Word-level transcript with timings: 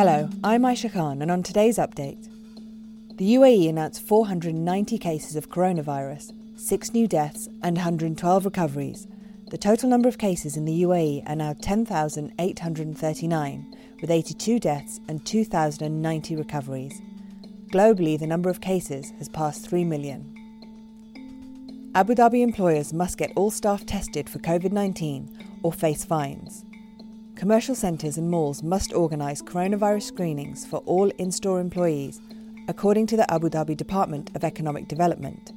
Hello, 0.00 0.30
I'm 0.42 0.62
Aisha 0.62 0.90
Khan, 0.90 1.20
and 1.20 1.30
on 1.30 1.42
today's 1.42 1.76
update, 1.76 2.26
the 3.18 3.34
UAE 3.34 3.68
announced 3.68 4.00
490 4.00 4.96
cases 4.96 5.36
of 5.36 5.50
coronavirus, 5.50 6.32
6 6.58 6.94
new 6.94 7.06
deaths, 7.06 7.50
and 7.62 7.76
112 7.76 8.46
recoveries. 8.46 9.06
The 9.50 9.58
total 9.58 9.90
number 9.90 10.08
of 10.08 10.16
cases 10.16 10.56
in 10.56 10.64
the 10.64 10.84
UAE 10.84 11.28
are 11.28 11.36
now 11.36 11.54
10,839, 11.60 13.76
with 14.00 14.10
82 14.10 14.58
deaths 14.58 15.00
and 15.06 15.22
2,090 15.26 16.34
recoveries. 16.34 17.02
Globally, 17.70 18.18
the 18.18 18.26
number 18.26 18.48
of 18.48 18.62
cases 18.62 19.12
has 19.18 19.28
passed 19.28 19.68
3 19.68 19.84
million. 19.84 20.34
Abu 21.94 22.14
Dhabi 22.14 22.40
employers 22.40 22.94
must 22.94 23.18
get 23.18 23.34
all 23.36 23.50
staff 23.50 23.84
tested 23.84 24.30
for 24.30 24.38
COVID 24.38 24.72
19 24.72 25.60
or 25.62 25.74
face 25.74 26.06
fines. 26.06 26.64
Commercial 27.40 27.74
centres 27.74 28.18
and 28.18 28.30
malls 28.30 28.62
must 28.62 28.92
organise 28.92 29.40
coronavirus 29.40 30.02
screenings 30.02 30.66
for 30.66 30.80
all 30.80 31.08
in 31.16 31.32
store 31.32 31.58
employees, 31.58 32.20
according 32.68 33.06
to 33.06 33.16
the 33.16 33.32
Abu 33.32 33.48
Dhabi 33.48 33.74
Department 33.74 34.30
of 34.34 34.44
Economic 34.44 34.88
Development. 34.88 35.50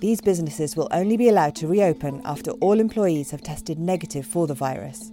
These 0.00 0.20
businesses 0.20 0.76
will 0.76 0.86
only 0.90 1.16
be 1.16 1.30
allowed 1.30 1.54
to 1.54 1.66
reopen 1.66 2.20
after 2.26 2.50
all 2.60 2.78
employees 2.78 3.30
have 3.30 3.40
tested 3.40 3.78
negative 3.78 4.26
for 4.26 4.46
the 4.46 4.52
virus. 4.52 5.10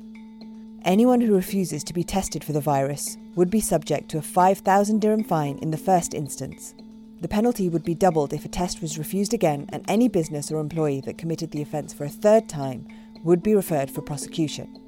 Anyone 0.84 1.22
who 1.22 1.34
refuses 1.34 1.82
to 1.86 1.94
be 1.94 2.04
tested 2.04 2.44
for 2.44 2.52
the 2.52 2.60
virus 2.60 3.18
would 3.36 3.50
be 3.50 3.62
subject 3.62 4.10
to 4.10 4.18
a 4.18 4.22
5,000 4.22 5.00
dirham 5.00 5.24
fine 5.24 5.58
in 5.60 5.72
the 5.72 5.78
first 5.78 6.14
instance. 6.14 6.76
The 7.22 7.30
penalty 7.30 7.70
would 7.70 7.86
be 7.86 7.96
doubled 7.96 8.34
if 8.34 8.44
a 8.44 8.50
test 8.50 8.82
was 8.82 8.98
refused 8.98 9.34
again, 9.34 9.70
and 9.70 9.86
any 9.88 10.10
business 10.10 10.52
or 10.52 10.60
employee 10.60 11.00
that 11.06 11.18
committed 11.18 11.52
the 11.52 11.62
offence 11.62 11.94
for 11.94 12.04
a 12.04 12.10
third 12.10 12.50
time 12.50 12.86
would 13.24 13.42
be 13.42 13.56
referred 13.56 13.90
for 13.90 14.02
prosecution. 14.02 14.82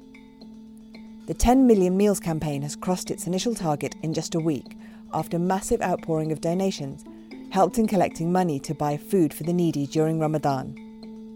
The 1.28 1.34
10 1.34 1.66
million 1.66 1.94
meals 1.94 2.20
campaign 2.20 2.62
has 2.62 2.74
crossed 2.74 3.10
its 3.10 3.26
initial 3.26 3.54
target 3.54 3.94
in 4.02 4.14
just 4.14 4.34
a 4.34 4.40
week 4.40 4.78
after 5.12 5.38
massive 5.38 5.82
outpouring 5.82 6.32
of 6.32 6.40
donations 6.40 7.04
helped 7.50 7.76
in 7.76 7.86
collecting 7.86 8.32
money 8.32 8.58
to 8.60 8.74
buy 8.74 8.96
food 8.96 9.34
for 9.34 9.42
the 9.42 9.52
needy 9.52 9.86
during 9.86 10.18
Ramadan. 10.18 10.74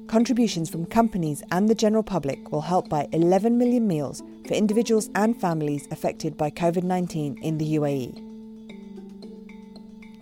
Contributions 0.07 0.71
from 0.71 0.87
companies 0.87 1.43
and 1.53 1.69
the 1.69 1.75
general 1.75 2.03
public 2.03 2.51
will 2.51 2.63
help 2.63 2.89
buy 2.89 3.07
11 3.13 3.59
million 3.59 3.87
meals 3.87 4.23
for 4.49 4.55
individuals 4.55 5.11
and 5.15 5.39
families 5.39 5.87
affected 5.91 6.39
by 6.39 6.49
COVID 6.49 6.85
19 6.85 7.37
in 7.43 7.59
the 7.59 7.77
UAE. 7.77 8.32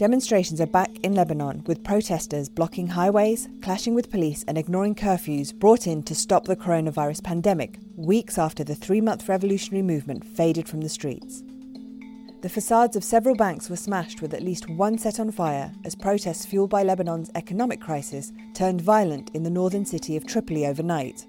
Demonstrations 0.01 0.63
are 0.63 0.67
back 0.67 0.89
in 1.03 1.15
Lebanon 1.15 1.63
with 1.67 1.85
protesters 1.85 2.49
blocking 2.49 2.87
highways, 2.87 3.51
clashing 3.61 3.95
with 3.95 4.11
police, 4.11 4.47
and 4.49 4.57
ignoring 4.57 4.95
curfews 4.95 5.53
brought 5.53 5.87
in 5.87 6.03
to 6.05 6.15
stop 6.15 6.47
the 6.47 6.57
coronavirus 6.57 7.23
pandemic, 7.23 7.79
weeks 7.97 8.39
after 8.39 8.65
the 8.65 8.75
three 8.75 9.03
month 9.03 9.29
revolutionary 9.29 9.83
movement 9.83 10.25
faded 10.25 10.67
from 10.67 10.81
the 10.81 10.89
streets. 10.89 11.43
The 12.41 12.49
facades 12.49 12.97
of 12.97 13.05
several 13.05 13.35
banks 13.35 13.69
were 13.69 13.77
smashed 13.77 14.23
with 14.23 14.33
at 14.33 14.43
least 14.43 14.71
one 14.71 14.97
set 14.97 15.21
on 15.21 15.31
fire 15.33 15.71
as 15.85 15.95
protests 15.95 16.47
fueled 16.47 16.71
by 16.71 16.83
Lebanon's 16.83 17.31
economic 17.35 17.83
crisis 17.83 18.33
turned 18.55 18.81
violent 18.81 19.31
in 19.35 19.43
the 19.43 19.51
northern 19.51 19.85
city 19.85 20.17
of 20.17 20.27
Tripoli 20.27 20.67
overnight. 20.67 21.27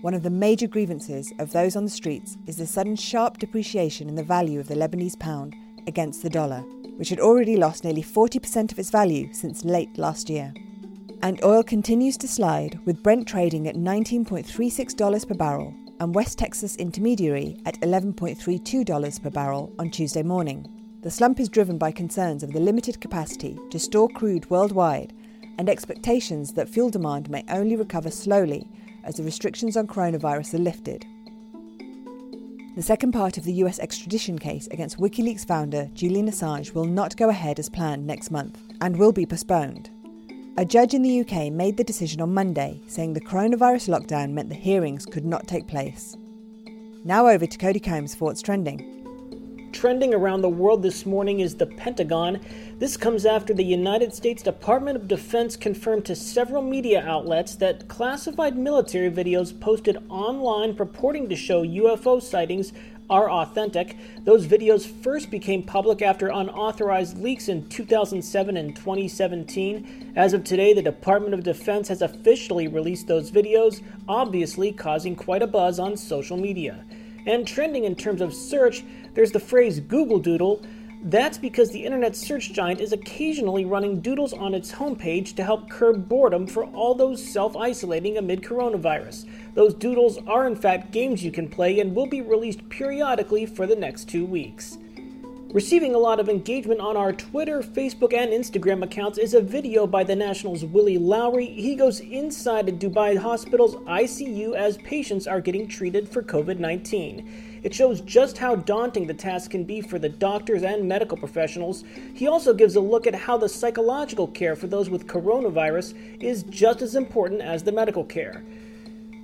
One 0.00 0.14
of 0.14 0.24
the 0.24 0.30
major 0.30 0.66
grievances 0.66 1.32
of 1.38 1.52
those 1.52 1.76
on 1.76 1.84
the 1.84 1.90
streets 1.90 2.36
is 2.48 2.56
the 2.56 2.66
sudden 2.66 2.96
sharp 2.96 3.38
depreciation 3.38 4.08
in 4.08 4.16
the 4.16 4.24
value 4.24 4.58
of 4.58 4.66
the 4.66 4.74
Lebanese 4.74 5.16
pound 5.16 5.54
against 5.86 6.24
the 6.24 6.30
dollar 6.30 6.64
which 7.00 7.08
had 7.08 7.18
already 7.18 7.56
lost 7.56 7.82
nearly 7.82 8.02
40% 8.02 8.70
of 8.70 8.78
its 8.78 8.90
value 8.90 9.32
since 9.32 9.64
late 9.64 9.96
last 9.96 10.28
year. 10.28 10.52
And 11.22 11.42
oil 11.42 11.62
continues 11.62 12.18
to 12.18 12.28
slide, 12.28 12.78
with 12.84 13.02
Brent 13.02 13.26
trading 13.26 13.66
at 13.68 13.74
$19.36 13.74 15.26
per 15.26 15.34
barrel 15.34 15.74
and 15.98 16.14
West 16.14 16.36
Texas 16.36 16.76
Intermediary 16.76 17.56
at 17.64 17.80
$11.32 17.80 19.22
per 19.22 19.30
barrel 19.30 19.72
on 19.78 19.90
Tuesday 19.90 20.22
morning. 20.22 20.66
The 21.00 21.10
slump 21.10 21.40
is 21.40 21.48
driven 21.48 21.78
by 21.78 21.90
concerns 21.90 22.42
of 22.42 22.52
the 22.52 22.60
limited 22.60 23.00
capacity 23.00 23.58
to 23.70 23.78
store 23.78 24.10
crude 24.10 24.50
worldwide 24.50 25.14
and 25.56 25.70
expectations 25.70 26.52
that 26.52 26.68
fuel 26.68 26.90
demand 26.90 27.30
may 27.30 27.44
only 27.48 27.76
recover 27.76 28.10
slowly 28.10 28.68
as 29.04 29.16
the 29.16 29.22
restrictions 29.22 29.74
on 29.74 29.86
coronavirus 29.86 30.52
are 30.52 30.58
lifted. 30.58 31.06
The 32.76 32.82
second 32.82 33.10
part 33.10 33.36
of 33.36 33.42
the 33.42 33.52
US 33.64 33.80
extradition 33.80 34.38
case 34.38 34.68
against 34.68 34.98
WikiLeaks 34.98 35.44
founder 35.44 35.90
Julian 35.92 36.28
Assange 36.28 36.72
will 36.72 36.84
not 36.84 37.16
go 37.16 37.28
ahead 37.28 37.58
as 37.58 37.68
planned 37.68 38.06
next 38.06 38.30
month 38.30 38.60
and 38.80 38.96
will 38.96 39.10
be 39.10 39.26
postponed. 39.26 39.90
A 40.56 40.64
judge 40.64 40.94
in 40.94 41.02
the 41.02 41.20
UK 41.20 41.52
made 41.52 41.76
the 41.76 41.82
decision 41.82 42.20
on 42.20 42.32
Monday, 42.32 42.80
saying 42.86 43.12
the 43.12 43.20
coronavirus 43.20 43.88
lockdown 43.88 44.30
meant 44.30 44.50
the 44.50 44.54
hearings 44.54 45.04
could 45.04 45.24
not 45.24 45.48
take 45.48 45.66
place. 45.66 46.16
Now 47.04 47.26
over 47.26 47.44
to 47.44 47.58
Cody 47.58 47.80
Combs 47.80 48.14
for 48.14 48.26
what's 48.26 48.42
trending. 48.42 48.99
Trending 49.80 50.12
around 50.12 50.42
the 50.42 50.48
world 50.50 50.82
this 50.82 51.06
morning 51.06 51.40
is 51.40 51.54
the 51.54 51.64
Pentagon. 51.64 52.38
This 52.78 52.98
comes 52.98 53.24
after 53.24 53.54
the 53.54 53.64
United 53.64 54.12
States 54.12 54.42
Department 54.42 54.94
of 54.94 55.08
Defense 55.08 55.56
confirmed 55.56 56.04
to 56.04 56.14
several 56.14 56.60
media 56.62 57.02
outlets 57.02 57.54
that 57.54 57.88
classified 57.88 58.58
military 58.58 59.10
videos 59.10 59.58
posted 59.58 59.96
online 60.10 60.74
purporting 60.74 61.30
to 61.30 61.34
show 61.34 61.64
UFO 61.64 62.20
sightings 62.22 62.74
are 63.08 63.30
authentic. 63.30 63.96
Those 64.22 64.46
videos 64.46 64.84
first 65.02 65.30
became 65.30 65.62
public 65.62 66.02
after 66.02 66.28
unauthorized 66.28 67.16
leaks 67.16 67.48
in 67.48 67.66
2007 67.70 68.58
and 68.58 68.76
2017. 68.76 70.12
As 70.14 70.34
of 70.34 70.44
today, 70.44 70.74
the 70.74 70.82
Department 70.82 71.32
of 71.32 71.42
Defense 71.42 71.88
has 71.88 72.02
officially 72.02 72.68
released 72.68 73.06
those 73.06 73.30
videos, 73.30 73.82
obviously 74.06 74.72
causing 74.72 75.16
quite 75.16 75.40
a 75.40 75.46
buzz 75.46 75.78
on 75.78 75.96
social 75.96 76.36
media. 76.36 76.84
And 77.26 77.46
trending 77.46 77.84
in 77.84 77.94
terms 77.94 78.20
of 78.20 78.34
search, 78.34 78.84
there's 79.14 79.32
the 79.32 79.40
phrase 79.40 79.80
Google 79.80 80.18
Doodle. 80.18 80.62
That's 81.02 81.38
because 81.38 81.70
the 81.70 81.84
internet 81.84 82.14
search 82.14 82.52
giant 82.52 82.80
is 82.80 82.92
occasionally 82.92 83.64
running 83.64 84.00
doodles 84.02 84.34
on 84.34 84.52
its 84.52 84.70
homepage 84.72 85.34
to 85.36 85.42
help 85.42 85.70
curb 85.70 86.08
boredom 86.08 86.46
for 86.46 86.64
all 86.64 86.94
those 86.94 87.26
self 87.26 87.56
isolating 87.56 88.18
amid 88.18 88.42
coronavirus. 88.42 89.26
Those 89.54 89.72
doodles 89.72 90.18
are, 90.26 90.46
in 90.46 90.56
fact, 90.56 90.92
games 90.92 91.24
you 91.24 91.32
can 91.32 91.48
play 91.48 91.80
and 91.80 91.94
will 91.94 92.06
be 92.06 92.20
released 92.20 92.68
periodically 92.68 93.46
for 93.46 93.66
the 93.66 93.76
next 93.76 94.10
two 94.10 94.26
weeks. 94.26 94.76
Receiving 95.52 95.96
a 95.96 95.98
lot 95.98 96.20
of 96.20 96.28
engagement 96.28 96.78
on 96.78 96.96
our 96.96 97.12
Twitter, 97.12 97.60
Facebook, 97.60 98.14
and 98.14 98.30
Instagram 98.30 98.84
accounts 98.84 99.18
is 99.18 99.34
a 99.34 99.40
video 99.40 99.84
by 99.84 100.04
the 100.04 100.14
National's 100.14 100.64
Willie 100.64 100.96
Lowry. 100.96 101.46
He 101.46 101.74
goes 101.74 101.98
inside 101.98 102.68
a 102.68 102.72
Dubai 102.72 103.16
hospital's 103.18 103.74
ICU 103.74 104.54
as 104.54 104.78
patients 104.78 105.26
are 105.26 105.40
getting 105.40 105.66
treated 105.66 106.08
for 106.08 106.22
COVID 106.22 106.60
19. 106.60 107.60
It 107.64 107.74
shows 107.74 108.00
just 108.02 108.38
how 108.38 108.54
daunting 108.54 109.08
the 109.08 109.14
task 109.14 109.50
can 109.50 109.64
be 109.64 109.80
for 109.80 109.98
the 109.98 110.08
doctors 110.08 110.62
and 110.62 110.88
medical 110.88 111.16
professionals. 111.16 111.82
He 112.14 112.28
also 112.28 112.54
gives 112.54 112.76
a 112.76 112.80
look 112.80 113.08
at 113.08 113.14
how 113.16 113.36
the 113.36 113.48
psychological 113.48 114.28
care 114.28 114.54
for 114.54 114.68
those 114.68 114.88
with 114.88 115.08
coronavirus 115.08 116.22
is 116.22 116.44
just 116.44 116.80
as 116.80 116.94
important 116.94 117.42
as 117.42 117.64
the 117.64 117.72
medical 117.72 118.04
care. 118.04 118.44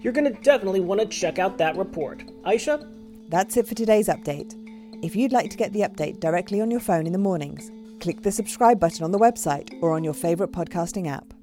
You're 0.00 0.12
going 0.12 0.34
to 0.34 0.43
definitely 0.43 0.81
want 0.81 1.00
to 1.03 1.06
check 1.06 1.38
out 1.38 1.56
that 1.58 1.76
report. 1.76 2.25
Aisha? 2.43 2.84
That's 3.28 3.56
it 3.56 3.69
for 3.69 3.76
today's 3.76 4.08
update. 4.08 4.66
If 5.03 5.15
you'd 5.15 5.33
like 5.33 5.51
to 5.51 5.57
get 5.57 5.73
the 5.73 5.81
update 5.81 6.21
directly 6.21 6.61
on 6.61 6.71
your 6.71 6.81
phone 6.81 7.07
in 7.07 7.12
the 7.12 7.19
mornings, 7.19 7.71
click 8.01 8.23
the 8.23 8.33
subscribe 8.33 8.81
button 8.81 9.05
on 9.05 9.12
the 9.12 9.19
website 9.19 9.69
or 9.83 9.93
on 9.93 10.03
your 10.03 10.15
favourite 10.15 10.53
podcasting 10.53 11.07
app. 11.07 11.36